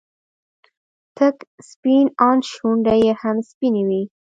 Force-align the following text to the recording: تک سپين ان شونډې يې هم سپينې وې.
تک 1.17 1.35
سپين 1.69 2.05
ان 2.27 2.37
شونډې 2.51 2.95
يې 3.05 3.11
هم 3.21 3.37
سپينې 3.49 3.83
وې. 3.87 4.01